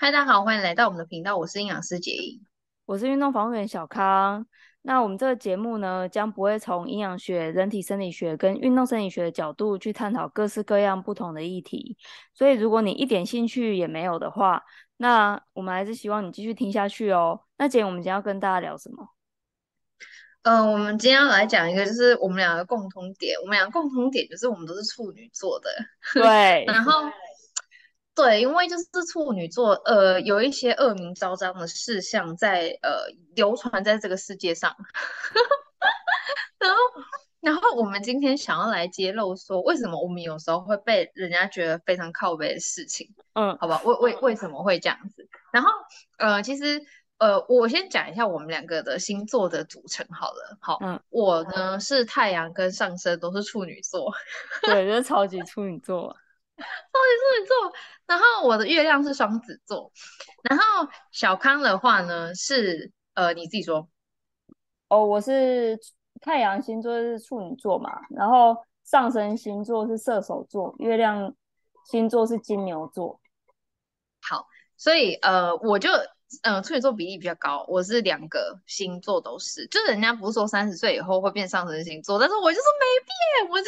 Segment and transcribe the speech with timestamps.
[0.00, 2.40] 嗨，大家好，欢迎来到我们的频道，我是营养师杰英，
[2.86, 4.46] 我是运动防护员小康。
[4.82, 11.96] 那我们这个节目呢，将不会从营养学、人体生理学跟运动生理学的角度去探讨各式各样不同的议题。
[12.32, 14.62] 所以，如果你一点兴趣也没有的话，
[14.98, 17.40] 那我们还是希望你继续听下去哦。
[17.56, 19.04] 那杰英，我们今天要跟大家聊什么？
[20.42, 23.36] 嗯、呃，我们今天要来讲一个，就是我们两个共同点。
[23.40, 25.68] 我们两个共同点就是我们都是处女座的，
[26.14, 27.02] 对，然后。
[28.20, 34.74] 对，因为就是处女座，呃，有一些恶名昭彰的事项在呃流传在这个世界上，
[36.58, 36.76] 然后，
[37.40, 45.28] 然后我们今天想要来揭露说，为什么我们有时候会被人家觉得非常靠北的事情，嗯，好吧，为为为什么会这样子？
[45.52, 45.70] 然后，
[46.18, 46.82] 呃，其实，
[47.18, 54.12] 呃，我先讲一下我们两个的星座的组成好了，好，嗯，我呢是太阳跟上升都是处女座，
[54.62, 56.16] 对， 就是超级处女座。
[56.58, 57.72] 超级处女座，
[58.06, 59.92] 然后我的月亮是双子座，
[60.42, 63.88] 然后小康的话呢是呃你自己说，
[64.88, 65.78] 哦，我是
[66.20, 71.34] 太阳星座是处女座嘛，然后上升星座是射手座，月亮
[71.90, 73.20] 星座是金牛座。
[74.20, 74.46] 好，
[74.76, 75.90] 所以呃我就
[76.42, 83.58] 呃处女座比例比较高，我是两个星座都是，就是人家不是说三十岁以后会变上升星座，但是我就是没变，我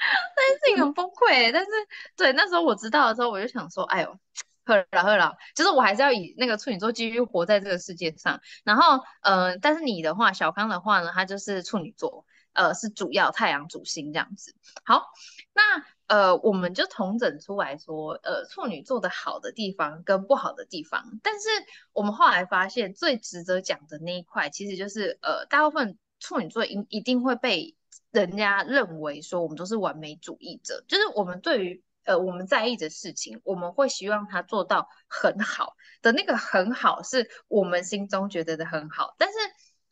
[0.00, 0.40] 那。
[0.50, 1.70] 件事情很崩溃，但是
[2.16, 4.18] 对那时候我知道的时候，我就想说，哎呦，
[4.64, 8.40] 呵啦呵啦，就是我还是要以那个处女座继续活在这个世界上。
[8.64, 14.56] 然后，呃，但是你的话，小康的话呢，他就是处女座，呃，是主要太阳主星这样子。
[14.84, 15.04] 好，
[15.52, 21.20] 那呃，我们就同整出来说，呃，处女座的好的地方跟不好的地方。
[21.22, 21.48] 但是
[21.92, 27.76] 我们后来发现，最值得讲的那一块，其实就是呃，大部分处女座一一定会被。
[28.12, 39.14] 人家认为说我们都是完美主义者，就是我们对于呃我们在意的事情，我们会希望他做到很好的那个很好，是我们心中觉得的很好。
[39.18, 39.34] 但是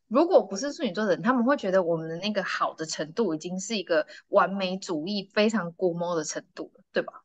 [0.09, 7.23] 如果不是处女座的人，他们会觉得我们的那个好的程度已经是一个完美主义非常龟毛的程度了，对吧？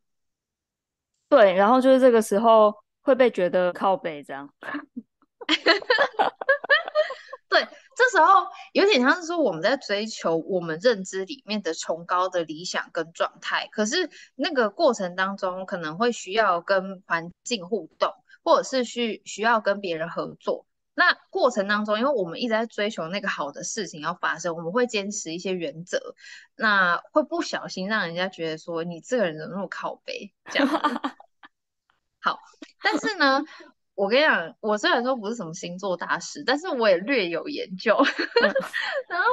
[1.29, 4.53] 对，然后就是这个时候会被觉得靠北这样。
[7.95, 8.03] 对。
[8.03, 20.65] 这时候有点像是说我们在追求我们认知里面的崇高的理想跟状态，可是那个过程当中可能会需要跟环境互动，或者是需需要跟别人合作。
[20.95, 26.13] 那过程当中，因为我们一直在追求那个好的事情要发生，我们会坚持一些原则，
[26.55, 30.67] 那会不小心让人家觉得说你这个人怎么那么靠北这样。
[32.21, 32.39] 好，
[32.83, 33.43] 但是呢。
[33.95, 37.95] 我跟你讲，我虽然说不是什么星座大师，但是我也略有研究。
[39.07, 39.27] 然后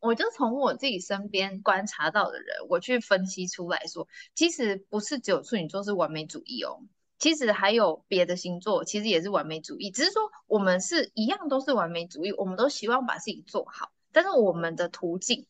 [0.00, 6.82] 我就从我自己身边观察到的人，我去分析出来说，其实不是只有处女座是完美主义哦，
[7.18, 9.90] 其实还有别的星座，其实也是完美主义。
[9.90, 15.46] 只是说我们是一样都是完美主义，我们都希望把自己做好，但是我们的途径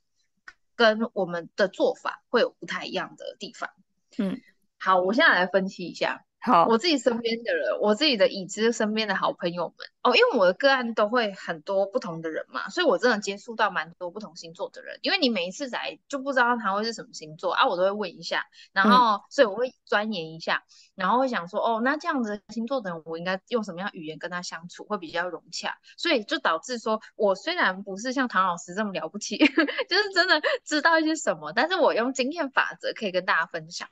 [0.77, 3.71] 跟我们的做法会有不太一样的地方。
[4.19, 4.41] 嗯，
[4.79, 6.25] 好，我现在来分析一下。
[6.45, 14.99] 好，我自己身边的人，我自己的已知身边的好朋友们哦，因为我的个案都会很多不同的人嘛，所以我真的接触到蛮多不同星座的人。
[15.03, 20.65] 因为你每一次来就不知道他会是什么星座啊，我都会问一下，然后、嗯、所以我会钻研一下，
[20.97, 25.79] 然后会想说哦，那这样子星座的人，我应该用什么样语言跟他相处会比较融洽？
[25.97, 29.39] 所以就导致说我虽然不是像唐老师这么了不起，
[29.89, 33.89] 就是真的知道一些什么，但是我用经验法则可以跟大家分享。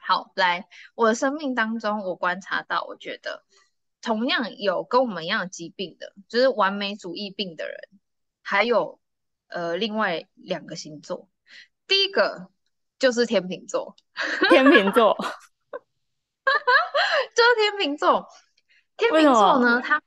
[0.00, 3.44] 好，来，我的生命当中，我观察到，我觉得
[4.00, 7.76] 同样有跟我们一样疾病的，就是完美主义病的人，
[8.42, 8.98] 还有
[9.48, 11.28] 呃另外两个星座，
[11.86, 12.50] 第一个
[12.98, 13.94] 就是天秤座，
[14.48, 15.16] 天秤座，
[17.34, 18.28] 就是天秤座，
[18.96, 20.02] 天秤座呢，他。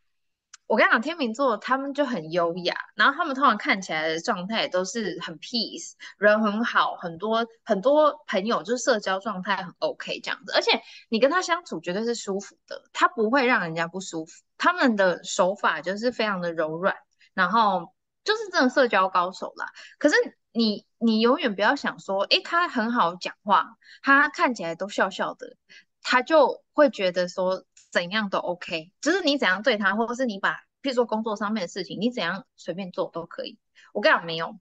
[0.65, 14.31] 我跟你讲，天秤座他们就很优雅，然后他们通常看起来的状态都是很 peace，人很好，很多很多朋友，就是社交状态很 OK 这样子，而且你跟他相处绝对是舒服的，他不会让人家不舒服。
[14.57, 16.95] 他们的手法就是非常的柔软，
[17.33, 17.93] 然后
[18.23, 19.67] 就是这种社交高手啦。
[19.99, 20.15] 可是
[20.53, 25.55] 你你永远不要想说，诶，他很好讲话，他看起来都笑笑的，
[26.01, 27.63] 他就会觉得说。
[27.93, 33.59] 怎样都 OK，就是你怎样对他，或者是你把，譬如说工作上面的事情，你怎样随便做都可以。
[33.93, 34.57] 我跟你讲，没有，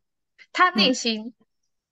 [0.52, 1.46] 他内心、嗯、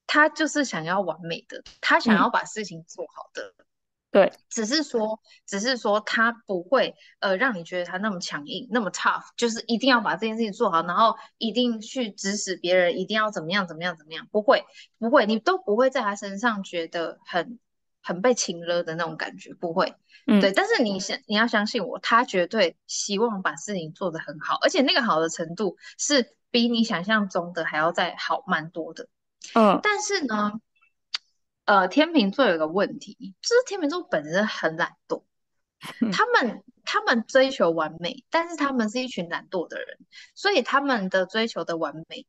[0.06, 3.54] 他就是想要完美的，他想要把事情做好的。
[3.56, 3.64] 嗯、
[4.10, 14.62] 对，只是说，只是说他不会呃让你觉得他那么强硬，那么 tough，就是一定要把这件事情做好，然后一定去指使别人，一定要怎么样怎么样怎么样，不会，
[14.98, 17.58] 不会，你都不会在他身上觉得很
[18.02, 19.94] 很被情勒的那种感觉，不会。
[20.26, 20.52] 嗯，对。
[20.52, 29.08] 但是你想，你要相信我，他绝对希望把事情做得很好，而且那个好的程度是比你想象中的还要再好蛮多的。
[29.55, 30.52] 嗯，但是呢，
[31.64, 35.25] 呃，天秤座有个问题，就是天秤座本身很懒惰，
[36.00, 39.99] 嗯、他们他们追求完美，但是他们是一群懒惰的人，
[40.35, 42.26] 所以他们的追求的完美，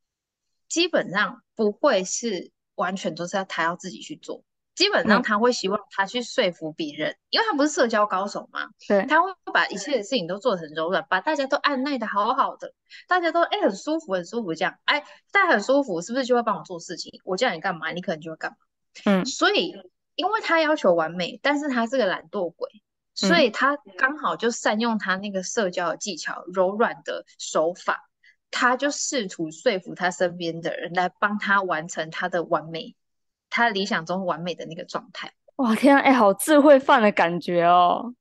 [0.68, 4.42] 基本上不会是完全都是要他要自己去做。
[4.74, 8.68] 基本上他会希望他去说服别人，嗯、因为他不是社交高手嘛。
[8.88, 12.72] 对，他会把一切的事情都做得很柔软，把大家都按耐的好好的，
[13.06, 17.20] 大家都哎、欸、很舒服很舒服这样，哎大家很舒服，是不是就会帮我做事情？
[17.24, 18.56] 我叫你干嘛，你可能就会干嘛。
[19.04, 19.74] 嗯，所以
[20.14, 22.68] 因为他要求完美，但是他是个懒惰鬼，
[23.14, 28.08] 所以他刚好就善用他那个社交的技巧、柔软的手法，
[28.50, 32.94] 他就试图说服他身边的人来帮他完成他的完美。
[33.52, 38.14] 他理想中完美的那个状态，哇天啊，哎、欸，好智慧范的感觉哦。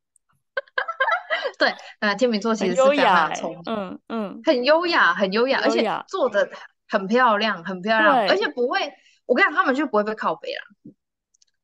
[1.58, 6.50] 对，呃，天秤座其实是非常聪明，嗯嗯，很优雅，很优雅，而且做的
[6.90, 8.92] 很漂亮，很漂亮，而且不会，
[9.26, 10.94] 我跟你讲，他们就不会被靠背了，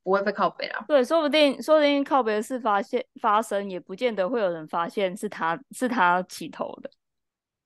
[0.01, 0.85] 不会被靠背了。
[0.87, 6.89] 对，说不定，说不定靠背的事发现发生，也不见得会有人发现是他是他起头的。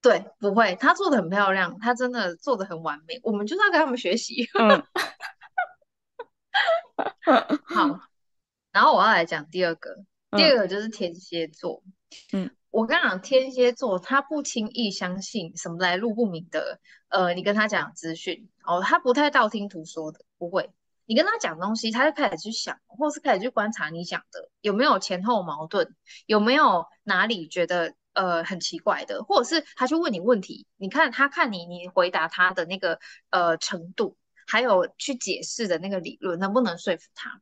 [0.01, 4.49] 对，不会，他做的很漂亮，他真的做的很完美，我们就是要跟他们学习。
[4.59, 4.83] 嗯
[7.63, 7.99] 好，
[8.71, 11.83] 然后我要来讲第二个，嗯、第二个就是天蝎座。
[12.33, 20.69] 嗯，我跟你讲，天蝎座他不轻易相信什么来路不明的，呃，你跟他讲资讯哦，他不太道听途说的，不会。
[21.05, 25.95] 你跟他讲东西，他就开始去想，或是开始去观察你讲的有没有前后矛盾，
[26.25, 32.99] 有没有哪里觉得呃很奇怪的，或者是他去问你问题，你看他看你你回答他的那个
[33.29, 34.17] 呃程度。
[34.51, 37.41] 还有去解释的那个理论能不能说服他？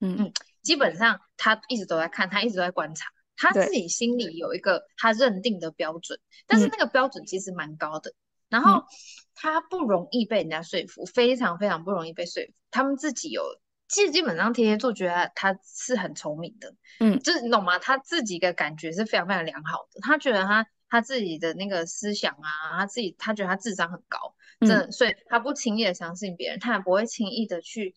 [0.00, 0.32] 嗯嗯，
[0.62, 3.06] 基本上他一直都在看，他一直都在观察，
[3.36, 6.18] 他自己心里有一个他认定的标准，
[6.48, 8.12] 但是那个标准其实蛮高的，
[8.48, 8.82] 然后
[9.36, 12.52] 他不容易被人家说服，非常非常不容易被说服。
[12.72, 13.44] 他们自己有，
[13.86, 17.78] 其实基本上天蝎座觉得他是很聪明的，嗯，就是你懂吗？
[17.78, 24.34] 他自己的感觉是非常非常良好的，他觉得他他自己的那个思想啊，他自己他觉得他智商很高。
[24.60, 27.94] 真的，嗯、所以他不轻易的相信别人，他也不会轻易的去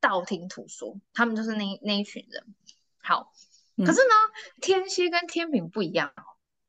[0.00, 0.96] 道听途说。
[1.12, 2.42] 他们就是那那一群人。
[3.02, 3.32] 好，
[3.76, 4.14] 嗯、可是呢，
[4.60, 6.12] 天蝎跟天平不一样，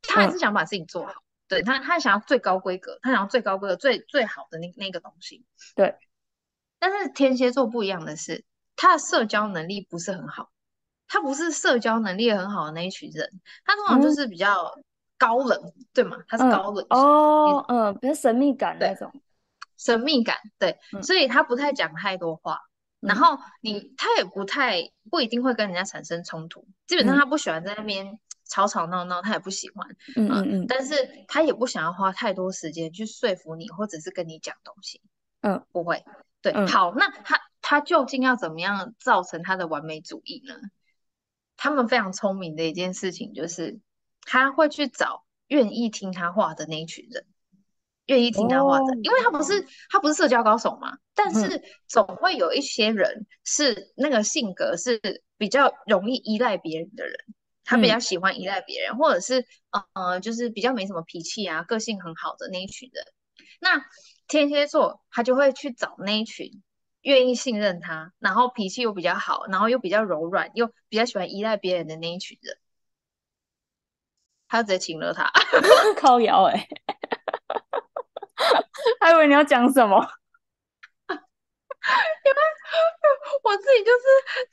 [0.02, 1.12] 他还是想把自己做好。
[1.14, 5.46] 嗯、对他，他想要最高规格，他想要最高规格、最最好的那那个东西。
[5.76, 5.96] 对。
[6.80, 8.44] 但是天蝎座不一样的是，
[8.76, 10.52] 他的社交能力不是很好，
[11.08, 14.78] 他不是社交能力很好的那一群人，他通常就是比较
[15.18, 16.18] 高冷，嗯、对吗？
[16.28, 19.12] 他是高冷哦，嗯，比较神秘感那种。
[19.78, 22.60] 神秘感，对，嗯、所以他不太讲太多话，
[23.02, 30.96] 嗯、然后你他也不太不一定会跟人家产生冲突，基本上他不喜欢在那边吵吵闹闹，他也不喜欢，嗯嗯嗯，但是
[31.28, 35.02] 他也不想要花太多时间去说服你，或者是跟你讲东西，
[35.42, 36.04] 嗯，不会，
[36.42, 40.56] 对，嗯、好，那他他究竟要怎么样造成他的完美主义呢？
[41.60, 43.80] 他们非常聪明的一件事情就是，
[44.22, 47.26] 他会去找愿意听他话的那一群人。
[48.08, 55.00] 愿意听他话的，哦、因为他不是他不是社交高手嘛，但是总会有一些人是那个性格是
[55.38, 57.16] 比较容易依赖别人的人，
[57.64, 59.46] 他比较喜欢依赖别人，嗯、或者是
[59.94, 63.04] 呃就是比较没什么脾气啊，个性很好的那一群人。
[63.60, 63.84] 那
[64.28, 66.64] 天蝎座他就会去找那一群
[67.02, 72.58] 愿意信任他，然后脾气又比较好，然后又比较柔软，又比较喜欢依赖别人的那一群人，
[74.48, 75.30] 他就直接请了他，
[76.00, 76.87] 靠腰哎、欸。
[79.08, 79.96] 还以为你要讲什么，
[81.10, 81.22] 因 为
[83.42, 84.04] 我自己就是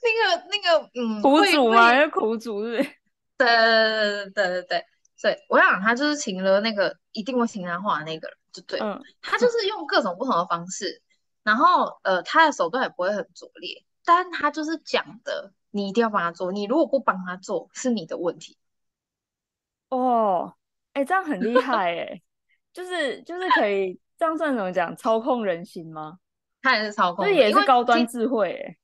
[0.01, 2.77] 那个那个嗯苦主嘛，因为苦主是，
[3.37, 11.03] 对对对对对对，所以我想他就是请了那个一定会听他话的那个人，就对，嗯，他就是用各种不同的方式，
[11.43, 18.57] 然后呃他的手段也不会很拙劣，但他就是讲的，你一定要帮他做，你如果不帮他做，是你的问题。
[19.89, 20.55] 哦，
[20.93, 22.23] 哎、欸，这样很厉害哎。
[22.75, 24.97] 就是就是可以这样算怎么讲？
[24.97, 26.19] 操控人心吗？
[26.63, 28.79] 他也是操控，这也是高端智慧诶，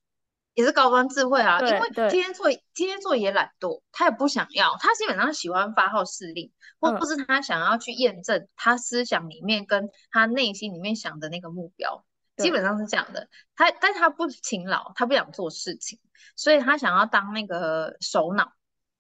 [0.53, 1.59] 也是高端智慧啊。
[1.61, 12.05] 因为天蝎座天蝎座也懒惰，他也不想要，他基本上喜欢发号施令，或不是他想要去验证他思想里面跟他内心里面想的那个目标，
[12.37, 13.27] 基本上是这样的。
[13.57, 15.99] 他但他不勤劳，他不想做事情，
[16.37, 18.53] 所以他想要当那个首脑。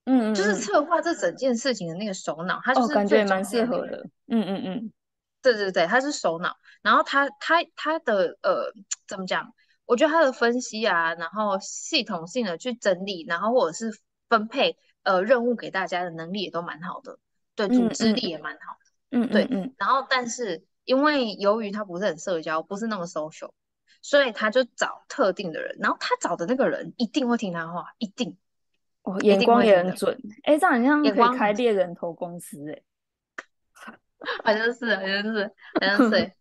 [0.06, 4.08] 嗯，就是策划这整件事情的那个首脑，他就是、哦、感觉蛮适合的。
[4.28, 4.92] 嗯嗯嗯，
[5.42, 6.56] 对对对，他是首脑。
[6.82, 8.72] 然后他他他的呃，
[9.06, 9.52] 怎么讲？
[9.86, 13.90] 我觉得他的分析啊，然后系统性的去整理，然后或者是
[14.28, 17.18] 分配呃任务给大家的能力也都蛮好的，
[17.56, 18.74] 对，组织力也蛮好。
[18.74, 23.50] 的，嗯，对，嗯，嗯，然后但是因为由于他不是很社交，不是那么 social，
[24.00, 28.38] 所以他就找特定的人，然后他找的那个人一定会听他话，一定，
[29.02, 32.80] 哦，眼光也很准，哎，这样好像可以开猎人头公司，哎，
[34.44, 36.32] 好像是，好像是，好像是。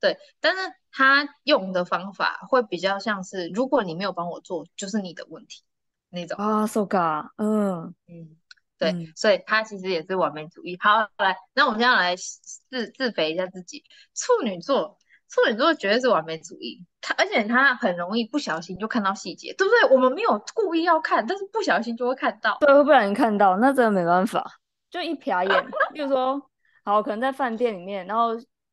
[0.00, 5.62] 对，但是他用的方法会比较像是，如果你没有帮我做，就是你的问题
[6.08, 6.42] 那种。
[6.42, 7.94] 啊，so ga，嗯。
[8.08, 8.36] 嗯，
[8.78, 10.78] 对，嗯，所以他其实也是完美主义。
[10.80, 14.96] 好，来，那我们现在来自自肥一下自己，处女座，
[15.28, 19.94] 处女座绝对是完美主义，他而且他很容易不小心就看到细节，对不对？
[19.94, 24.50] 我们没有故意要看，但是不小心就会看到，对，会不小心看到，那真的没办法，
[24.90, 26.49] 就一瞥眼， 比如说，
[26.90, 28.30] 好，可能在饭店里面，然后。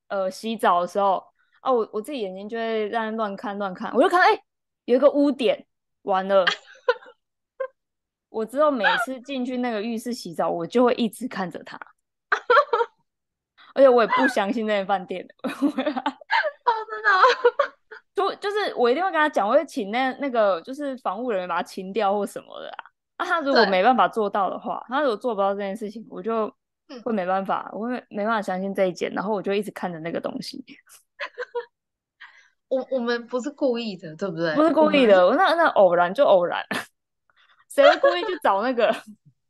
[0.10, 1.22] 呃，洗澡的时候，
[1.62, 4.44] 哦，我我自己眼睛就会在那乱看乱看，我就看，哎、欸，
[4.86, 5.68] 有一个污点，
[6.04, 6.46] 完了，
[8.32, 11.78] 我之后每次进去那个浴室洗澡，我就会一直看着他，
[13.76, 17.22] 而且我也不相信那间饭店的， 哦，真的，
[18.16, 22.86] 就就是我一定会跟他讲，我会请那那个就是防务人员把它清掉或什么的啊，
[23.18, 26.50] 啊，他如果没办法做到的话，他如果做不到这件事情，我就。
[27.04, 30.64] 会没办法，我会没办法相信这一件，然后我就一直看着那个东西。
[32.68, 34.54] 我我们不是故意的，对不对？
[34.56, 36.62] 不是故意的，我那那偶然就偶然，
[37.70, 38.92] 谁会故意去找那个？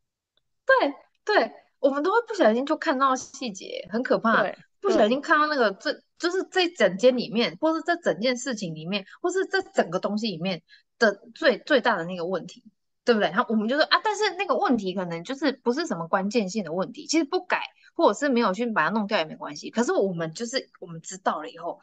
[0.65, 0.93] 对
[1.25, 4.45] 对，我们都会不小心就看到细节，很可怕。
[4.79, 10.61] 不小心看到那个，这就是这整间里面，或是这整件事情里面，或是这整个东西里面
[10.99, 12.63] 的最最大的那个问题。
[13.07, 13.29] 对不对？
[13.29, 17.63] 然后我们就说啊，但是那个问题可能就是不是什么关键性的问题，其实不改
[17.95, 19.69] 或者是没有去把它弄掉也没关系。
[19.69, 21.79] 可是我们就是我们知道了以后，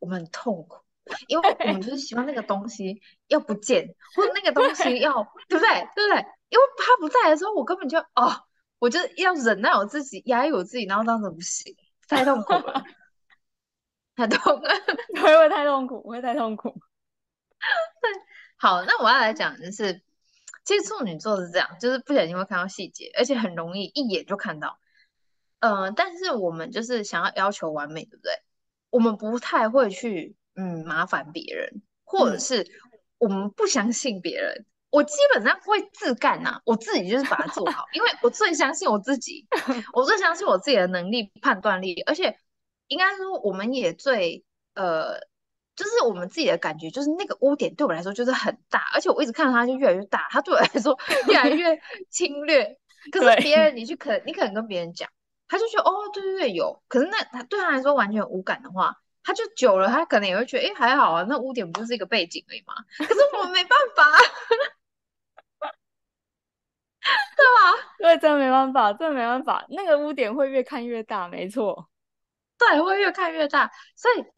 [0.00, 0.82] 我们很痛苦，
[1.28, 5.12] 因为我们就是希望那个东西要不见，或者那个东西要
[5.48, 5.88] 对不对？
[5.94, 6.26] 对不对？
[6.48, 8.34] 因为他不在的时候，我根本就哦，
[8.80, 11.76] 我就要忍耐我自己，压抑我自己，然后这样子不行，
[12.08, 12.82] 太痛苦了，
[14.16, 14.70] 太痛了，
[15.14, 16.70] 我会太痛苦，我会太痛苦。
[18.02, 18.10] 对，
[18.56, 20.02] 好，那我要来讲的是。
[20.64, 24.78] 其实处女座是这样，就是不小心会看到细节，而且很容易一眼就看到。
[25.60, 28.32] 呃，但是我们就是想要要求完美，对不对？
[28.90, 32.66] 我们不太会去嗯麻烦别人，或者是
[33.18, 34.54] 我们不相信别人。
[34.54, 39.46] 嗯、我基本上会自干呐、啊，我自己就是把它做好，因为我最相信我自己，
[39.92, 42.38] 我最相信我自己的能力、判断力，而且
[42.88, 44.44] 应该说我们也最
[44.74, 45.18] 呃。
[45.76, 50.96] 就是我们自己的感觉，就是那个污点对我来说就是很大，而且我一直看到它就越来越大，它对我来说
[51.28, 52.78] 越来越侵略。
[53.12, 55.08] 可是别人你去可你可能跟别人讲，
[55.46, 62.74] 他就觉得哦对对对有，可是那他对他来说完全无感的话，他就久了他可能也会觉得哎还好啊，那污点不就是一个背景而已嘛？
[62.96, 64.04] 可是我没办法，
[67.36, 67.94] 对吧？
[67.98, 71.90] 对，真的没办法，真的没办法，那个污点会越看越大，没错，
[72.56, 74.33] 对，会越看越大，所以。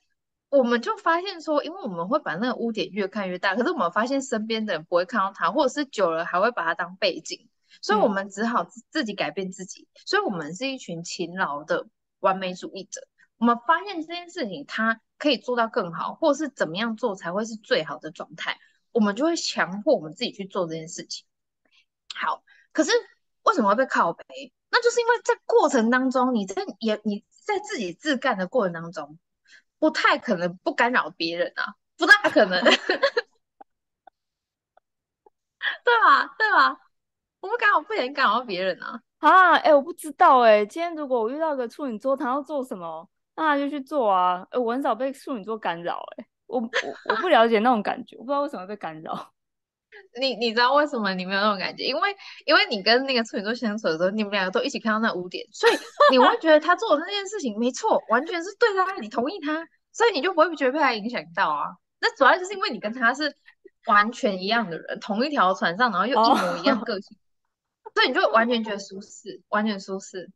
[0.57, 7.49] 我们就发现说，因为我们会把那个污点越看越大，可是我们发现身边的人不会看到它，或者是久了还会把它当背景，
[7.83, 9.89] 所以我们只好自己改变自己。
[9.93, 11.87] 嗯、所以，我们是一群勤劳的
[12.21, 13.01] 完美主义者。
[13.39, 18.59] 我们发现这件事情它可以做到更好，或者是怎么样做才会是最好的状态，
[18.93, 21.27] 我们就会强迫我们自己去做这件事情。
[22.15, 22.93] 好，可是
[23.43, 24.53] 为什么会被靠北？
[24.71, 29.19] 那就是因为在过程当中，你在也你在自己自干的过程当中。
[29.79, 32.73] 不太可能不干扰别人啊，不大可能， 对
[36.03, 36.35] 吧？
[36.39, 36.81] 对吧？
[37.41, 39.01] 我不干扰，不能干扰别人啊！
[39.19, 40.67] 啊，哎、欸，我不知道哎、欸。
[40.67, 44.43] 今天如果我遇到个处女座，他要做什么，那他就去做啊。
[44.51, 46.69] 哎、欸，我很少被处女座干扰，哎，我我
[47.11, 49.33] 我不了解那种感觉，我不知道为什么被干扰。
[50.21, 51.85] 你你知道为什么你没有那种感觉？
[51.85, 55.73] 因为因为你跟那个处女座相处的时候，你们两个都一起看到那污点，所以
[56.11, 61.67] 你会觉得他做的那件事情没错，完全是对的，你同意他，所以你就不会觉得被他影响到啊。
[62.01, 63.35] 那主要就是因为你跟他是
[63.87, 67.17] 完全一样的人，同一条船上，然后又一模一样个性
[67.83, 67.95] ，oh.
[67.95, 70.31] 所以你就完全觉得舒适，完全舒适。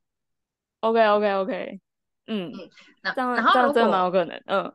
[0.81, 1.81] OK OK OK，
[2.27, 2.71] 嗯嗯，
[3.03, 4.75] 那然后这样真的蛮有可能，嗯，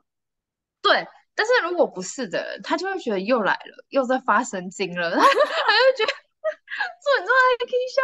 [0.82, 1.08] 对。
[1.36, 8.02] 但是如果不是的人，他就会觉得又来了，又在发神经了，他 他就觉得处女座还可以笑。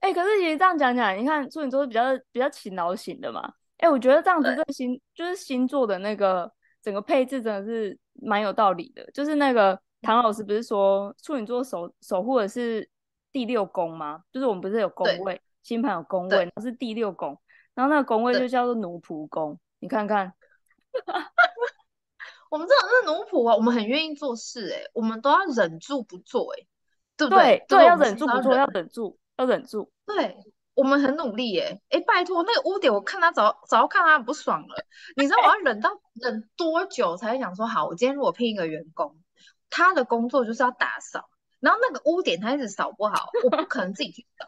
[0.00, 3.40] 哎、欸，可是其实这样讲讲，你看处女座是比较比较勤劳型的嘛。
[3.78, 6.52] 哎、欸，我觉得这样子这个星就是星座的那个
[6.82, 9.10] 整个配置真的是蛮有道理的。
[9.12, 12.86] 就是那个唐老师不是说处女座守守护的是
[13.32, 14.22] 第六宫吗？
[14.30, 17.40] 就是我们不是有宫位，星盘有宫位，那是第六宫，
[17.74, 20.30] 然后那个宫位就叫做奴仆宫，你看看。
[22.50, 26.68] 我们这种是奴仆啊，我们很愿意做事哎、欸，我们都要忍住不做哎、欸，
[27.16, 27.64] 对不对？
[27.68, 29.90] 对，要忍住不做，要忍住，要忍住。
[30.06, 30.36] 对，
[30.74, 34.86] 我们很努力哎、欸，哎，拜托那个污点，我看他早早看他很不爽了。
[35.16, 37.86] 你知道我要忍到忍多久才想说好？
[37.86, 39.16] 我今天如果聘一个员工，
[39.68, 44.46] 他的工作就是要打扫，然后那个污点他一直扫不好，我不可能自己去扫，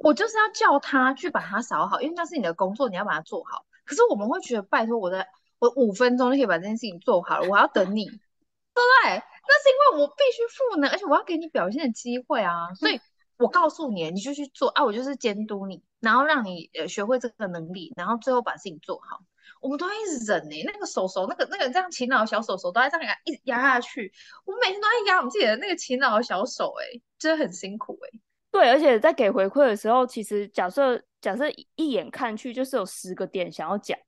[0.00, 3.64] 我就是要叫他去把它扫好，因为那是你的工作，你要把它做好。
[3.84, 5.24] 可是我们会觉得，拜托我的。
[5.64, 9.22] 我五分钟就可以把这件事情做好了，我还要等你，对不对？
[9.46, 12.72] 那是因为我必须赋能，而且我要给你表现的机会啊。
[12.74, 13.00] 所以
[13.38, 19.20] 我告诉你，你就去做啊，我就是监督你，然后让你呃学会这个能力，然后最后把事情做好。
[19.60, 24.12] 我们都在一直忍呢、欸，那个手手，那个那个这样勤劳的小手手都在这样压一直压下去。
[24.44, 28.20] 我们每天都在压我们自己的那个勤劳的小手、欸，哎，真的很辛苦、欸，哎。
[28.50, 31.44] 对，而且在给回馈的时候，其实假设假设
[31.76, 33.98] 一眼看去就是有十个点想要讲。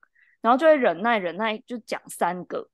[0.46, 2.68] 然后就会忍耐忍耐，就讲三个，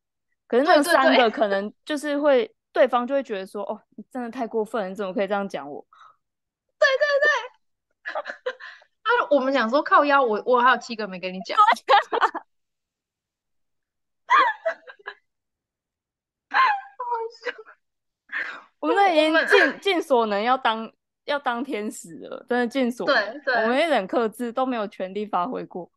[0.46, 5.80] 可是那三个可能就是会对，方就会觉得说，哦，你真的太过分了，你怎么可以这样讲我？
[6.78, 8.12] 对对对，
[9.00, 11.56] 啊，我们想说靠腰，我我还有七个没跟你讲。
[18.80, 20.92] 我们已经尽尽所能要当
[21.24, 23.32] 要当天使了，真的尽所能。
[23.32, 25.90] 对对，我们一点克制都没有全力发挥过。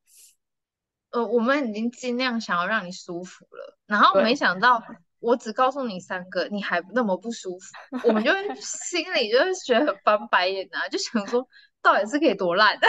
[1.16, 4.84] 呃，我们已经尽量想要让你舒服了，然后没想到
[5.20, 7.74] 我只告诉你三个，你还那么不舒服，
[8.06, 11.48] 我们就心里就是觉得很翻白眼啊，就想说
[11.82, 12.78] 到底是可以多烂？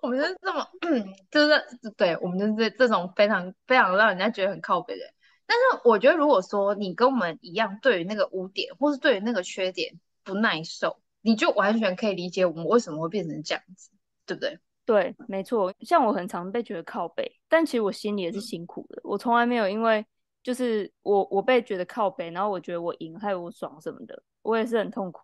[0.00, 0.68] 我们就是这么，
[1.32, 1.60] 就是
[1.96, 5.12] 对，我们就是这种非常非常让人家觉得很靠北的人。
[5.46, 11.00] 但是我觉得，如果说你跟我们一样，对于那个污点或是对于那个缺点不耐受。
[11.26, 13.88] 你就完全可以理解我们为什么会变成这样子，
[14.26, 14.58] 对不对？
[14.84, 15.72] 对，没错。
[15.80, 18.96] 像我很常被觉得靠背，但其实我心里也是辛苦的。
[18.96, 20.04] 嗯、我从来没有因为
[20.42, 25.22] 就是我我被觉得靠背，然后我觉得我赢还有我爽什么的，我也是很痛苦。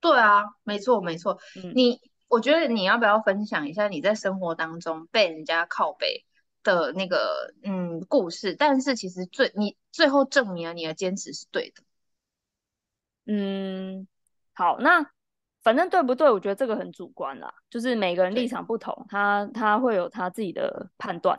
[0.00, 1.40] 对啊，没错没错。
[1.56, 6.24] 嗯、你我觉得你要不要分享一下你在生活当中被人家靠背
[6.62, 8.54] 的那个嗯故事？
[8.54, 11.82] 但是其实最你最后证明了你的坚持是对的。
[13.26, 14.06] 嗯。
[14.54, 15.04] 好，那
[15.62, 16.30] 反正对不对？
[16.30, 21.38] 我觉得这个很主观啦，就是每个人立场不同，他他会有他自己的判断。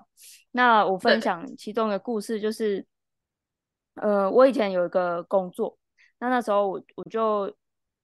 [0.52, 2.86] 那我分享其中一个故事，就是，
[3.96, 5.78] 呃，我以前有一个工作，
[6.20, 7.52] 那那时候我我就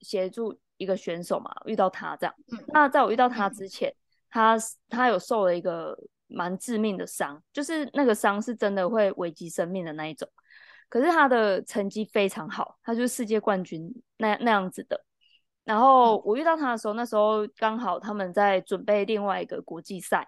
[0.01, 2.35] 协助一个选手嘛，遇到他这样。
[2.67, 3.93] 那在我遇到他之前，
[4.29, 4.57] 他
[4.89, 10.27] 他有受了一个蛮致命的伤，就是那个伤是真的会危及生命的那一种。
[10.89, 15.03] 可是他的成绩非常好，他就是世界冠军那那样子的。
[15.65, 20.25] 然后我遇到他的时候，那时候刚好他们在准备另外一个国际赛，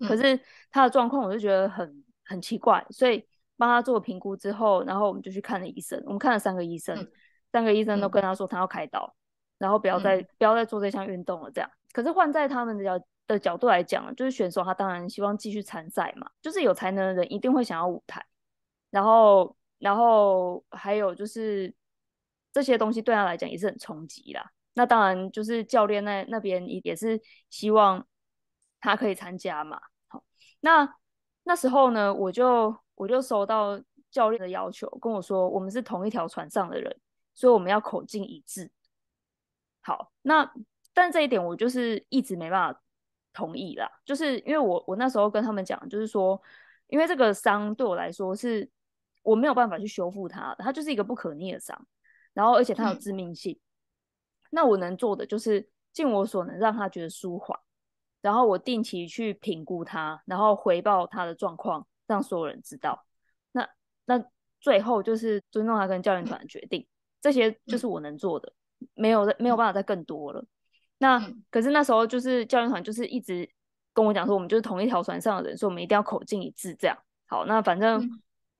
[0.00, 0.40] 可是
[0.72, 3.24] 他的状况我就觉得很很奇怪，所以
[3.56, 6.02] 帮他做评估之后，然后我们就去看了医生。
[6.04, 7.08] 我们看了三个医生，
[7.52, 9.14] 三个医生都跟他说他要开刀，
[9.56, 11.50] 然后不要再不要再做这项运动了。
[11.52, 18.26] 这样，可是换在他们的角的角度来讲，就是选手他当然希望继续参赛嘛，就是有才能的人一定会想要舞台，
[18.90, 19.56] 然后。
[19.80, 21.74] 然后还有就是
[22.52, 24.52] 这些东西对他来讲也是很冲击啦。
[24.74, 28.06] 那当然就是教练那那边也是希望
[28.78, 29.80] 他可以参加嘛。
[30.06, 30.22] 好，
[30.60, 30.96] 那
[31.44, 37.00] 那时候呢，我就我就收到教练的要求，跟我说我们是同一条船上的人，
[37.34, 38.70] 所以我们要口径一致。
[39.80, 40.52] 好，那
[40.92, 42.80] 但这一点我就是一直没办法
[43.32, 46.40] 同意啦，就是因为我我那时候跟他们讲，就是说，
[46.88, 48.70] 因为这个伤对我来说是。
[49.22, 51.86] 我没有办法去修复它，它就是一个不可逆的伤，
[52.32, 53.52] 然后而且它有致命性。
[53.52, 53.60] 嗯、
[54.50, 57.58] 那我能做的就是尽我所能让他觉得舒缓，
[58.22, 63.04] 然后我定期去评估他，然后回报他的状况，让所有人知道。
[63.52, 63.68] 那
[64.06, 64.24] 那
[64.58, 66.88] 最后就是尊重他跟教练团的决定，嗯、
[67.20, 68.52] 这些就是我能做的，
[68.94, 70.42] 没有没有办法再更多了。
[70.98, 73.48] 那、嗯、可是那时候就是教练团就是一直
[73.92, 76.74] 跟我讲说，我们就是同一条船上的人，所以我们一定要口径一致。
[76.74, 78.08] 这样好，那反正。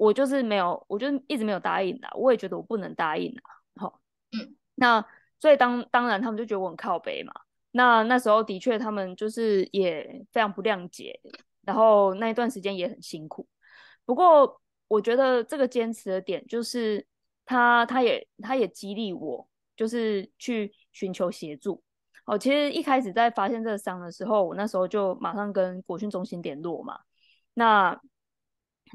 [0.00, 3.42] 嗯我就是没有，我就一直没有答应的，我也觉得我不能答应的，
[3.76, 4.00] 好，
[4.32, 5.04] 嗯，那
[5.38, 7.32] 所以当当然他们就觉得我很靠北嘛，
[7.72, 11.20] 那那时候的确他们就是也非常不谅解，
[11.66, 13.46] 然后那一段时间也很辛苦，
[14.06, 17.06] 不过我觉得这个坚持的点就是
[17.44, 21.82] 他他也他也激励我，就是去寻求协助，
[22.24, 27.00] 哦，其实一开始在发现这个伤的时候，我那时候就马上跟国训中心联络嘛，
[27.52, 28.00] 那。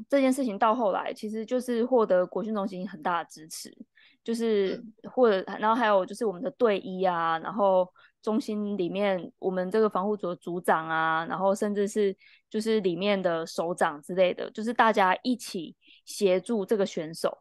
[0.08, 3.76] 这件事情到后来，其实就是获得国训中心很大的支持，
[4.22, 7.88] 就是或者然后还有就是我们的队医啊，然后
[8.22, 12.16] 中心里面我们这个防护组的组长啊，然后甚至是
[12.50, 17.38] 就是里面的首长之类的，就是大家一起协助这个选手，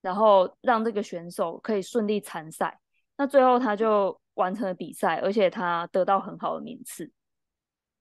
[0.00, 2.78] 然后让这个选手可以顺利参赛。
[3.16, 7.10] 那最后他就完成了比赛，而且他得到很好的名次。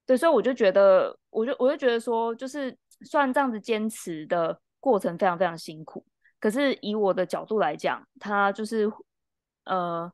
[0.06, 6.06] 对，所以我就觉得，我就我就觉得说，就是虽然这样子坚持的过程非常非常辛苦，
[6.40, 8.92] 可是以我的角度来讲，他就是
[9.64, 10.12] 呃，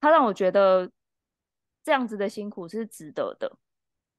[0.00, 0.90] 他让我觉得
[1.82, 3.56] 这样子的辛苦是值得的，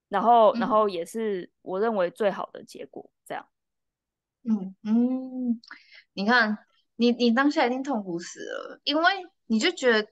[0.09, 3.47] 然后然后也是我认为最好的结果，这样。
[4.43, 5.61] 嗯嗯，
[6.13, 6.57] 你看，
[6.95, 9.03] 你你当下一定痛苦死了，因为
[9.45, 10.09] 你就觉得。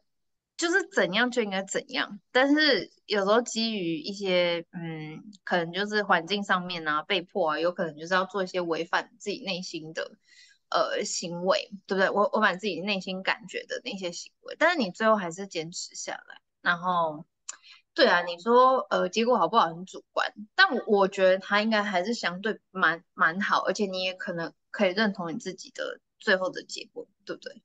[0.57, 10.17] 就是怎样就应该怎样，但是有时候基于一些嗯，可能就是环境上面啊，被迫啊，有可能就是要做一些违反自己内心的
[10.69, 12.09] 呃行为，对不对？
[12.09, 16.41] 我违反自己内心感觉的那些行为，但是你最后还是坚持下来。
[16.61, 17.23] 然后，
[17.93, 27.61] 对啊，你说呃结果好不好很主观，但我我觉得他应该还是相对蛮蛮好，而且你也可能可以认同你自己的最后的结果，对不对？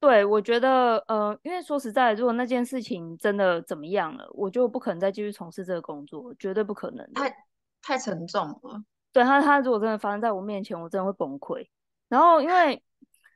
[0.00, 7.06] 对，我觉得，呃，因为说实在，如果那件事情真的怎么样了，我就不可能再继续从事这个工作，绝对不可能。
[7.12, 7.36] 太
[7.82, 8.82] 太沉重了。
[9.12, 11.68] 对他，他如果真的发生在我面前，我真的会崩溃。
[12.08, 12.82] 然后因为，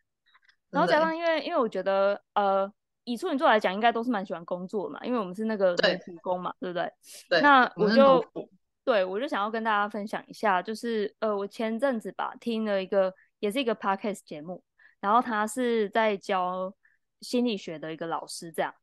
[0.71, 2.73] 然后加上因为，因为我觉得，呃，
[3.05, 6.93] 以处女座来讲，应该都是蛮喜欢工作嘛，因为我们是那个奴仆宫嘛，对，对不对？
[7.29, 7.41] 对。
[7.43, 8.49] 那我就，我
[8.85, 14.63] 对我就想要跟大家分享一下，就是，呃，我前阵子吧，听了一个，也是一个 podcast 节目。
[15.05, 16.75] 然后他是在教
[17.21, 18.75] 心理学的一个老师，这样，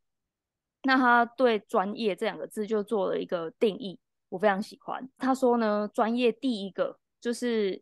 [0.84, 5.10] 那他对专业这两个字就做了一个定义，我非常喜欢。
[5.18, 7.82] 他说呢，专业第一个就是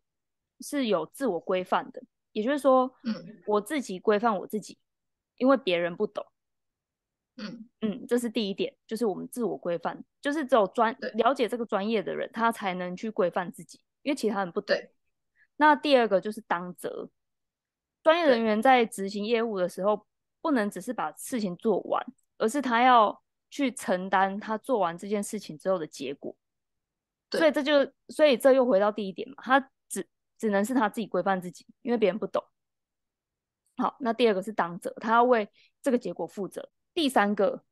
[0.61, 3.13] 是有自我规范的，也就是说，嗯，
[3.45, 4.77] 我自己规范我自己，
[5.35, 6.25] 因为别人不懂，
[7.35, 14.77] 嗯嗯，这是第一点，就是我们自我规范，就是只有专了解这个专业的人，他才能去规范自己，因为其他人不懂。
[15.57, 17.09] 那第二个就是当责。
[18.01, 20.05] 专业人员在执行业务的时候，
[20.41, 22.01] 不能只是把事情做完，
[22.37, 26.35] 而是他要去承担他做完这件事情之后的结果。
[27.31, 29.59] 所以这就，所以这又回到第一点嘛，他
[29.89, 30.07] 只
[30.37, 32.43] 只能是他自己规范自己，因为别人不懂。
[33.77, 35.47] 好，那第二个是当责，他要为
[35.81, 36.69] 这个结果负责。
[36.93, 37.63] 第三个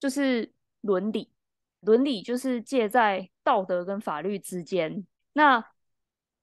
[0.00, 1.32] 就是伦理，
[1.80, 5.06] 伦理就是介在道德跟法律之间。
[5.34, 5.64] 那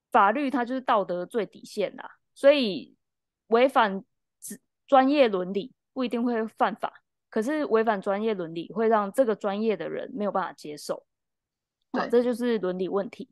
[0.09, 2.94] 法律它就是道德的最底线啦，所以。
[3.47, 4.03] 违反
[4.87, 6.93] 专业伦理不一定会犯法，
[7.29, 11.05] 可是违反专业伦理会让这个专业的人没有办法接受，
[11.91, 13.29] 好，这就是伦理问题。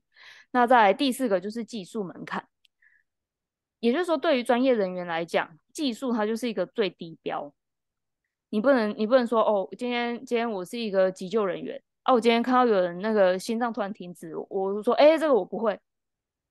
[0.51, 2.47] 那再来第四个就是技术门槛，
[3.79, 7.53] 也就是说，对于专业人员来讲，技术它就是一个最低标。
[8.49, 15.79] 你不能，你不能说哦，今天今天我是一个急救人员啊，我今天看到有人那个心脏突然停止，我就说，哎，这个我不会。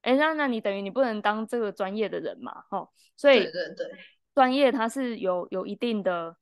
[0.03, 3.99] 哎，那那你等于你不能当这个专业的人嘛，哦，所以对对对，
[4.35, 6.37] 专业它是有有一定的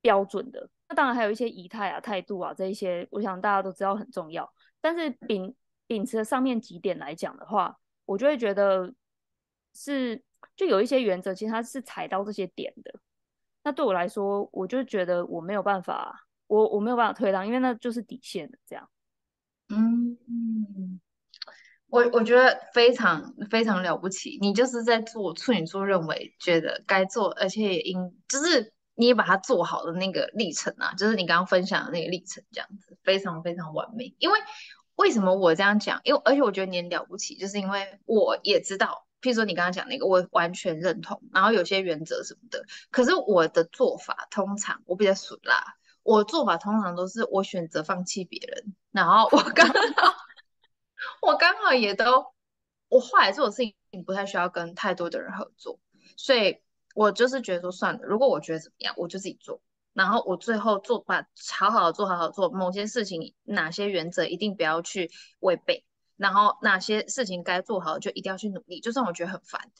[0.00, 0.68] 标准的。
[0.88, 4.50] 那当然还有一些仪态啊、态度啊这一些，我想大家都知道很重要。
[4.80, 5.54] 但是秉
[5.86, 8.92] 秉持上面几点来讲的话，我就会觉得
[9.74, 10.22] 是
[10.56, 12.92] 就有一些原则，其实它是踩到这些点的。
[13.62, 18.88] 那对我来说，我就觉得我没有办法，我我没有办法退让，因为那就是底线的这样。
[19.68, 21.00] 嗯嗯。
[21.92, 34.14] 我我觉得非常非常了不起，你就是在做处女座认为觉得该做，而且也应就是你把它做好的那个历程啊，就是你刚刚分享的那个历程，这样子非常非常完美。
[34.18, 34.38] 因为
[34.96, 36.00] 为什么我这样讲？
[36.04, 45.62] 因为而且我觉得你很了不起，就是因为我也知道，譬如说你刚刚讲那个，我完全认同，然后有些原则什么的，可是我的做法通常我比较损啦，
[46.02, 49.74] 我做法通常都是我选择放弃别人，然后我刚刚。
[51.20, 52.34] 我刚好也都，
[52.88, 55.78] 我后来做的事情不太需要跟太多的人合作，
[56.16, 56.60] 所以
[56.94, 59.60] 我就是觉得说算了，如果我觉得怎么样，我就自己做。
[59.92, 65.10] 然后我最后做，把好好做好好做某些事情，哪些原则一定不要去
[65.40, 65.84] 违背，
[66.16, 68.80] 然后哪些事情该做好就一定要去努力。
[68.80, 69.70] 就算我觉得很烦，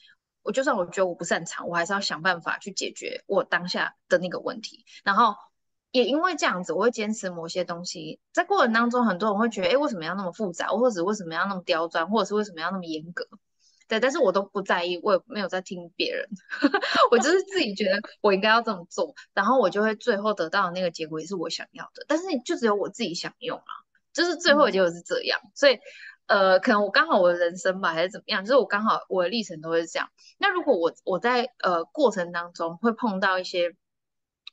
[0.42, 4.84] 我就算我觉得我不擅长，我还是要想办法去解决我当下的那个问题。
[5.04, 5.34] 然后。
[5.92, 8.18] 也因为这样子，我会坚持某些东西。
[8.32, 13.26] 在过程当中，很多人会觉得，哎，为什么要那么复杂，或者为什么要那么刁钻，或者是为什么要那么严格？
[13.88, 16.26] 对，但是我都不在意，我也没有在听别人，
[17.10, 22.02] 我就是自己觉得我应该要这么做，然后我就会最后得到的那个结果也是我想要的。
[22.08, 23.72] 但是就只有我自己想用啊，
[24.14, 25.38] 就是最后的结果是这样。
[25.44, 25.78] 嗯、所以，
[26.26, 30.08] 呃，可能我刚好我的人生吧，还是怎么样，就是我刚好我的历程都是这样。
[30.38, 33.74] 那如果我我在呃过程当中会碰到一些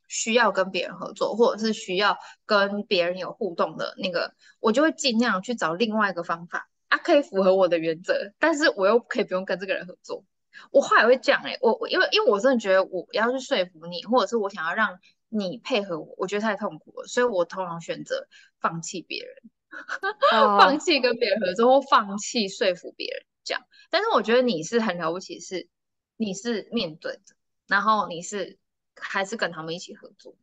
[0.10, 10.26] 需要跟别人合作，或者是需要跟别人有互动的那个，我就会尽量去找另外一个方法啊，可以符合我的原则，但是我又可以不用跟这个人合作。
[10.72, 18.28] 我后来会讲，哎，我我因为因为我真的觉得我要去说服你，或者是我想要让你配合我，我觉得太痛苦了，所以我通常选择
[18.60, 19.34] 放弃别人，
[20.60, 23.64] 放弃跟别人合作，或放弃说服别人这样。
[23.92, 25.70] 但是我觉得你是很了不起，是
[26.18, 27.36] 你是面对的，
[27.68, 28.58] 然后你是
[29.02, 30.36] 还是跟他们一起合作。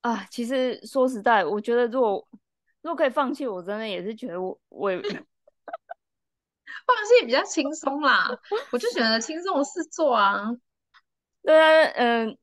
[0.00, 2.28] 啊，其实说实在，我觉得如果
[2.82, 4.90] 如果可以放弃，我真的也是觉得我我。
[6.86, 8.30] 放弃比较轻松啦，
[8.72, 10.50] 我就选择轻松的事做啊。
[11.42, 12.38] 对啊，嗯，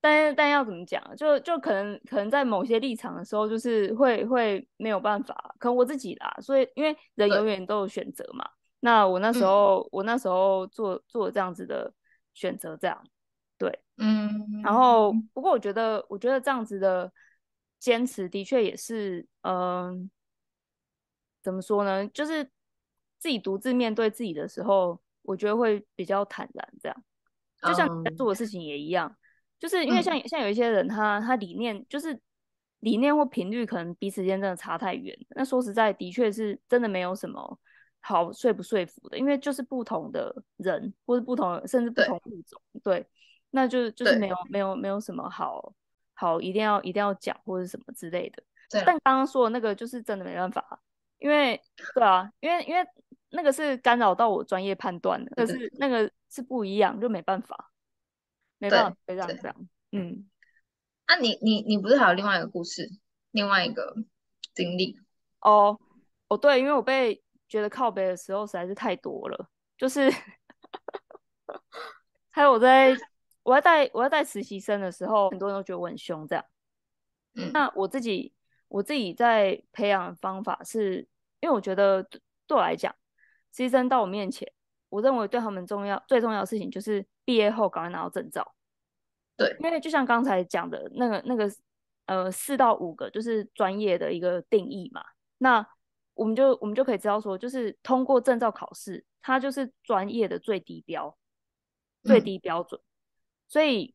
[0.00, 1.02] 但但要怎么讲？
[1.16, 6.32] 就就可能可能在某些立场的时候，就是会会没有办法，可能我自己啦。
[6.40, 8.48] 所以因为人永远都有选择嘛。
[8.78, 11.92] 那我那时候、嗯、我那时候做做这样子的
[12.34, 13.04] 选择，这样
[13.60, 14.60] 对，嗯。
[14.64, 17.12] 然后不过我觉得我觉得这样子的
[17.78, 20.10] 坚持的确也是，嗯，
[21.42, 22.08] 怎么说呢？
[22.08, 22.50] 就是。
[23.22, 27.04] 自己独自面对自己的时候，我觉得会比较坦然，这样，
[27.60, 29.14] 就像你在做的事情也一样，um,
[29.58, 32.18] 就是因为像像有一些人他，他他理念就是
[32.78, 35.14] 理念或频率可能彼此间真的差太远。
[35.36, 37.60] 那说实在，的确是真的没有什么
[38.00, 43.06] 好说不说服的，因为就是不同的人或者不同甚至不同物种，对，
[43.50, 45.72] 那就就是没有没有没有什么好
[46.14, 48.42] 好一定要一定要讲或者什么之类的。
[48.84, 50.80] 但刚刚说的那个就是真的没办法，
[51.18, 51.60] 因为
[51.94, 52.86] 对啊，因为因为。
[53.32, 57.70] 那个是干扰到我专业判断的，可是那个是不一样，就没办法，
[58.58, 59.68] 没办法这样这样。
[59.92, 60.28] 嗯，
[61.06, 62.90] 那、啊、你你你不是还有另外一个故事，
[63.30, 63.94] 另外一个
[64.52, 64.98] 经历？
[65.42, 65.78] 哦
[66.26, 70.10] 哦，对，因为我被觉得靠北的时候实在是太多了，就是
[72.30, 72.96] 还有我在
[73.42, 76.44] 我要带我要带实习生的时候，很多人都觉得我很凶，这样。
[77.34, 78.32] 嗯，那我自己
[78.68, 81.06] 我自己在培养的方法是，
[81.40, 82.02] 因为我觉得
[82.46, 82.94] 对我来讲。
[83.52, 84.48] 实习生到我面前，
[84.90, 88.54] 我认为对他们重要最重要的事情就是毕业后赶快拿到证照。
[89.36, 91.50] 对，因为就像刚才讲的那个那个
[92.06, 95.02] 呃四到五个就是专业的一个定义嘛，
[95.38, 95.66] 那
[96.14, 101.16] 我们就我们就可以知道说，就是通过证照考试，它就是专业的最低标，
[102.04, 102.80] 最低标准。
[102.80, 102.84] 嗯、
[103.50, 103.92] 所以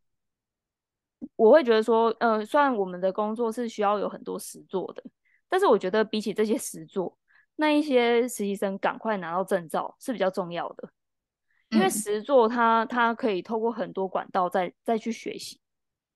[1.37, 5.01] 我会觉得说，呃，虽然我们的工作是需要有很多实做的，
[5.47, 7.17] 但是我觉得比起这些实做。
[7.55, 10.89] 那一些实习生赶快拿到证照是比较重要的，
[11.69, 15.57] 因为实做他他可以透过很多管道再再去学习。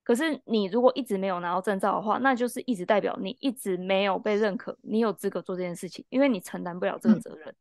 [0.04, 7.56] 可是你如果一直没有拿到证照的话，那就是一直代表你一直没有被认可，你有资格做这件事情，因为你承担不了这个责任。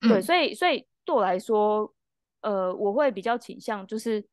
[0.00, 1.92] 对，所以所以对我来说，
[2.42, 4.24] 呃，我会比较倾向就是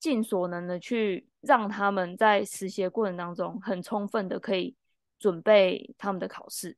[0.00, 4.74] 尽所能的去让他们在实习的过程当中很充分的可以
[5.20, 6.76] 准备他们的考试。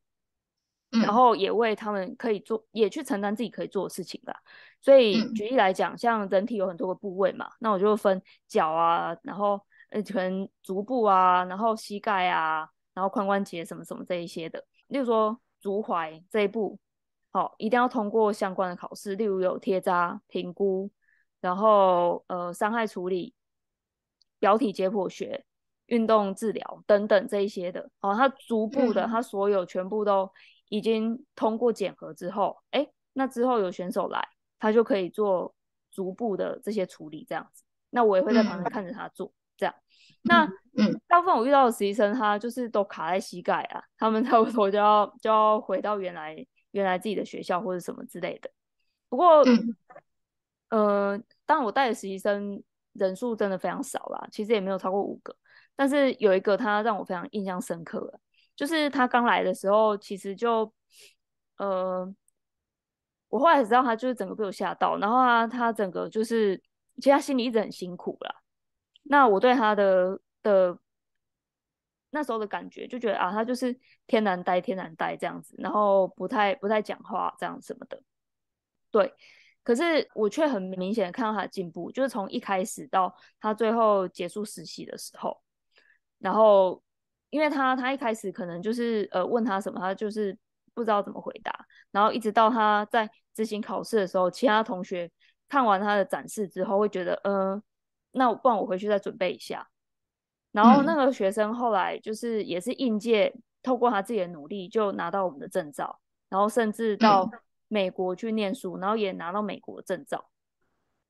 [0.90, 4.42] 然后也为他们可以做，也去承担自己可以做的事情吧。
[4.78, 9.58] 所以举例来讲，像人体有很多个部位嘛，那我就分脚啊，然后
[9.88, 14.62] 呃可能足部啊，然后膝盖啊，然后髋关节什么什么这一些的。
[14.88, 16.78] 例如说足踝这一步，
[17.30, 20.90] 好，一定要通过相关的考试，例如有贴扎评估，
[21.42, 23.34] 然后呃伤害处理、
[24.38, 25.44] 表体解剖学、
[25.84, 27.90] 运动治疗等等这一些的。
[28.00, 30.30] 哦，他逐步的，他所有全部都。
[30.68, 34.26] 已经通过检核之后，哎，那之后有选手来，
[34.58, 35.54] 他就可以做
[35.90, 37.62] 逐步的这些处理，这样子。
[37.90, 39.74] 那我也会在旁边看着他做，嗯、这样。
[40.22, 40.46] 那
[40.78, 46.34] 嗯，大部分我遇到的实习生，他就是都卡在膝盖啊，他们 差不多就要就要回到原来
[46.70, 48.50] 原来自己的学校或者什么之类的。
[49.10, 49.76] 不过，嗯，
[50.72, 52.62] 呃，当我带的实习生
[52.94, 55.36] 人数真的非常少啦，其实也没有超过五个，
[55.76, 58.18] 但是有一个他让我非常印象深刻了。
[58.56, 60.72] 就是他刚来的时候，其实就，
[61.58, 62.10] 呃，
[63.28, 66.56] 我后来才知道他就是整个被我吓到，然后啊，他整个就是，
[66.96, 68.34] 其实他心里一直很辛苦啦。
[69.02, 70.78] 那我对他的的
[72.08, 78.02] 那时候的感觉，就觉得啊，他就是天然呆，天然呆这样子，然后不太不太讲话这样什么的。
[78.90, 79.12] 对，
[79.62, 85.40] 可是我却很明显的看到他的进步，就是从一开始到他最后结束实习的时候，
[86.18, 86.82] 然后。
[87.32, 90.36] 因为他他一开始可能就是呃问他什么，他就是
[90.74, 95.10] 不知道怎么回答，然后一直到他在执行考试的时候，其他同学
[95.48, 97.62] 看完他的展示之后，会觉得嗯、呃，
[98.10, 99.66] 那不然我回去再准备一下。
[100.50, 107.26] 然后那个学生后来就是也是应届，透过他自己的努力就拿到我们的证照，然后甚至到
[107.72, 110.28] 美国去念书，嗯、然后也拿到美国证照。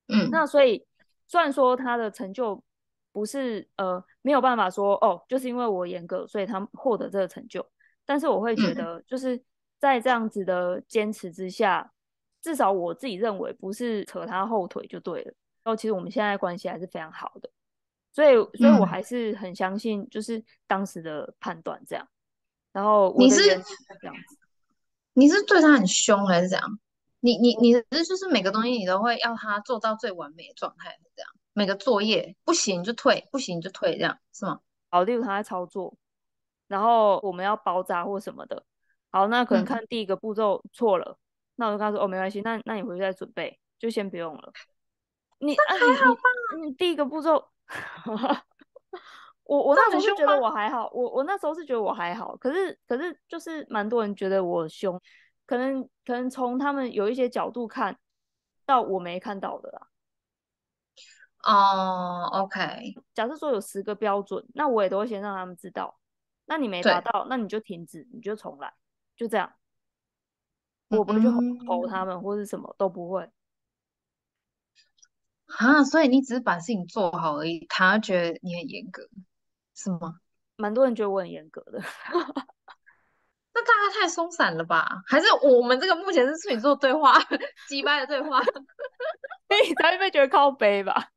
[0.07, 0.87] 嗯，那所以
[1.27, 2.63] 虽然说他的成就
[3.11, 7.69] 不是呃没有办法说哦，就是因为我严格，所以他获得这个成就，
[8.05, 9.43] 但是我会觉得就是
[9.81, 11.91] 在这样子的坚持之下，嗯、
[12.43, 15.35] 至少我自己认为不是扯他后腿就对了。
[15.65, 17.51] 然后其实我们现在关系还是非常好的，
[18.13, 22.07] 所以所以我还是很相信就是当时的判断这样。
[22.73, 24.37] 然后你是这样子，
[25.15, 26.79] 你是对他很凶还是怎样？
[27.21, 34.61] 你你你是就是每个东西你都会要他做到最完美的状态，这样每个作业不行就退，不行就退，这样是吗？
[34.91, 35.95] 好，例如他在操作，
[36.67, 38.65] 然后我们要包扎或什么的，
[39.11, 41.19] 好，那可能看第一个步骤错了，嗯、
[41.57, 44.53] 那我就跟他说哦，没关系，那那你回去再准备，就先不用了。
[45.39, 46.21] 你还好吧？
[46.21, 47.49] 啊、你，你第一个步骤，
[49.53, 54.99] 我我那时候是觉得我还好，我我那时候是觉得我还好，可是可是就是蛮多人觉得我凶，
[55.45, 57.99] 可能可能从他们有一些角度看
[58.65, 59.89] 到我没看到的啦。
[61.45, 62.95] 哦、uh,，OK。
[63.13, 65.99] 假设说有十个标准，那我也都会先让他们知道。
[66.47, 68.73] 那你没达到，那你就停止，你就重来，
[69.15, 69.53] 就这样。
[70.89, 71.29] 我不会去
[71.67, 73.29] 吼他们，或是什么都不会。
[75.59, 79.07] 啊，所以你只是把事情做好而已，他觉得你很严格，
[79.83, 80.21] 是吗？
[80.57, 81.83] 蛮多人觉得我很严格的，
[83.55, 85.03] 那大家太松散了吧？
[85.07, 87.15] 还是我们这个目前是处女座对话，
[87.69, 88.41] 击败的对话，
[89.49, 91.11] 所以才会被觉得靠背吧？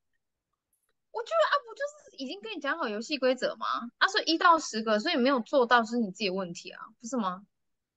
[1.11, 3.67] 我觉得啊，不就是已经跟你讲好游戏规则吗？
[3.99, 7.43] 啊，所以一到十个，所以没有做到是你自己的问题啊，不是吗？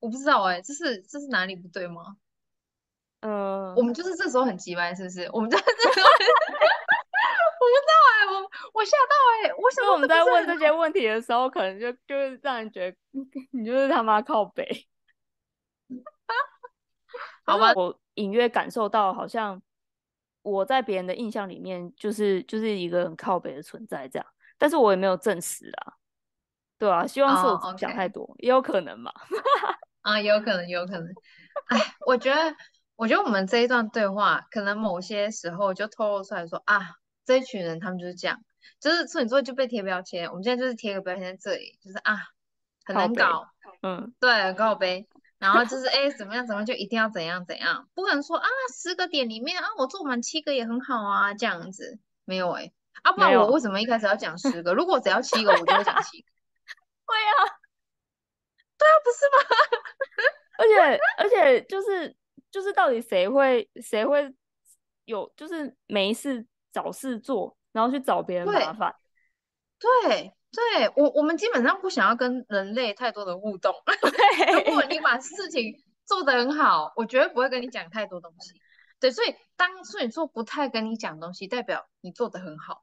[0.00, 2.16] 我不知道哎、欸，这是这是哪里不对吗？
[3.20, 5.28] 嗯，我们就是这时候很急掰，是不是？
[5.32, 6.12] 我们在这时候，我
[7.68, 8.50] 不知道哎、欸，我
[8.80, 12.96] 我吓到哎、欸，我想我们在问这些 问题的时候，可能就就是让人觉得
[13.52, 14.86] 你就是他妈靠北。
[17.44, 19.60] 好吧，我隐约感受到，好像
[20.42, 24.26] 我在别人的印象里面，就是就是一个很靠北的存在这样，
[24.58, 25.94] 但是我也没有证实啊。
[26.78, 28.36] 对啊，希望是我想太多，oh.
[28.38, 29.12] 也有可能嘛。
[30.02, 31.08] 啊，有可能，有可能。
[31.66, 32.54] 哎，我觉得。
[32.98, 36.80] 我觉得我们这一段对话，可能某些时候就透露出来说啊，
[37.28, 38.40] 这一群人他们就是这样，
[38.80, 40.26] 就是处女座就被贴标签。
[40.30, 42.16] 我们现在就是贴个标签在这里，就是啊，
[42.86, 43.46] 很难搞，
[43.82, 45.06] 嗯，对，靠北。
[45.38, 54.72] 然后就是 哎，怎么样怎么样就一定要怎样怎样，不可能说啊，十个点里面啊，我做满七个也很好啊，这样子没有哎、欸，啊，不然我为什么一开始要讲十个？
[54.72, 56.26] 如果只要七个，我就会讲七个。
[57.04, 57.44] 会啊，
[58.78, 59.36] 对啊，不是吗？
[60.58, 62.16] 而且而且就是。
[62.50, 64.34] 就是到底谁会谁会
[65.04, 68.94] 有就是没事找事做，然后去找别人麻烦？
[69.78, 73.74] 对对，我我们基本上不想要跟人类太多的互动。
[74.64, 78.54] 如果你把事情做得很好，我绝对不会跟你讲太多东西。
[78.98, 82.82] 对，所以当处女座不太跟你讲东西，代表你做得很好。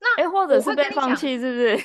[0.00, 1.78] 那哎，或者是被放弃，是不是？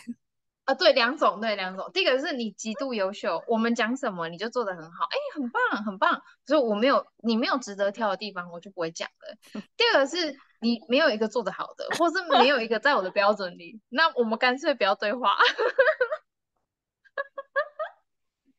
[0.70, 1.90] 啊，对，两种，对，两种。
[1.92, 6.22] 第一个是你极度优秀，我们讲什么你就做的很好，哎，很棒，很棒。
[6.46, 9.36] 所以我没有你没有值得挑的地方，我就不会讲了。
[9.76, 15.36] 第二个是你没有一个做的好的，或是没有一个在我的标准里，那我们干脆不要对话，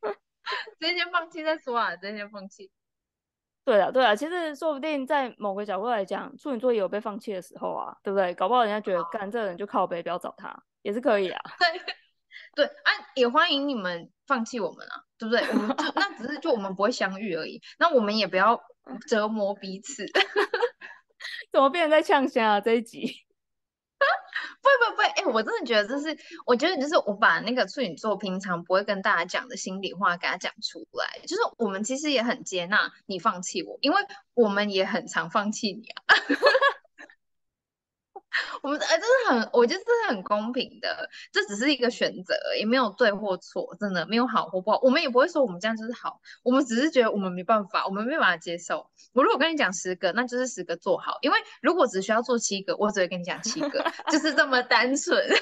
[0.81, 2.73] 直接先放弃再说啊，直接先放弃。
[3.65, 8.35] 对啊，对啊，其实说不定在某个角度来讲，处女座也有被放弃的时候啊，对不对？
[8.35, 11.41] 搞不好人家觉得干这个人就靠北，不要找他，也是可以啊。
[11.59, 11.95] 对。
[12.53, 15.41] 对啊，也欢迎你们放弃我们啊，对不对？
[15.51, 18.61] 我们就那只是就我们不会相遇而已，那我们也不要
[19.09, 20.05] 折磨彼此。
[21.53, 22.61] 怎么变成在呛声啊？
[22.61, 23.15] 这一集？
[24.63, 34.01] 不不不，哎、我真的觉得这是，我觉得就是我把那个处女座平常不会跟大家讲的心里话给他讲出来，就是我们其实也很接纳你放弃我，因为
[34.35, 36.15] 我们也很常放弃你啊。
[38.63, 44.79] 我们哎，这是很，我觉得这是很公平的，这只是一个选择，也没有对或错，真的没有好或不好。
[44.83, 48.91] 我们也不会说我们这样就是好，我们只是觉得我们没办法，我们没办法接受。
[49.15, 55.17] 我如果跟你讲十个，那就是十个做好，因为如果只需要做七个，我只会跟你讲七个，就是这么单纯。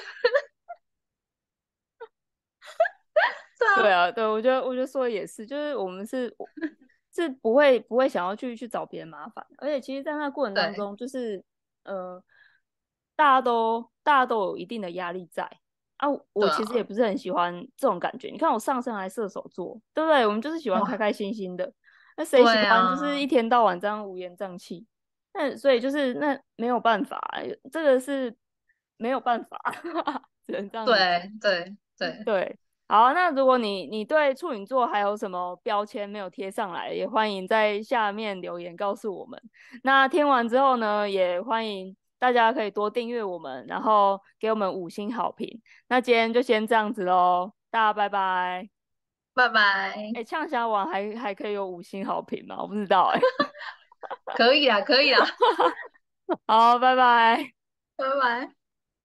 [3.75, 6.33] 对啊，对，我觉得我觉得说的也是，就是我们是
[7.13, 11.43] 是不会不会想要去去找别人麻烦，而且其实，在那过程当中，就是
[11.83, 12.23] 呃。
[13.19, 15.43] 大家都大家都有一定的压力在
[15.97, 18.29] 啊，我其实也不是很喜欢这种感觉。
[18.29, 20.25] 啊、你看我上升还射手座，对不对？
[20.25, 21.69] 我们就是喜欢开开心心的，
[22.15, 24.85] 那谁喜欢就是一天到晚这样乌烟瘴气？
[25.33, 27.21] 那、啊、所以就是那没有办法，
[27.69, 28.33] 这个是
[28.95, 29.59] 没有办法，
[30.47, 30.85] 只能这样。
[30.85, 32.59] 对对对对。
[32.87, 39.37] 好，那如果你你对处女座还有什么标签没有贴上来，也欢迎在下面留言告诉我们。
[39.83, 45.61] 那听完之后呢，也欢迎大家可以多订阅我们，然后给我们五星好评。
[45.87, 48.69] 那今天就先这样子喽，大家拜拜，
[49.33, 50.11] 拜拜。
[50.15, 52.57] 哎，畅销网还还可以有五星好评吗？
[52.61, 53.19] 我不知道哎、
[54.29, 54.35] 欸。
[54.35, 55.25] 可以啊，可以啊。
[56.45, 57.53] 好，拜拜，
[57.95, 58.58] 拜拜。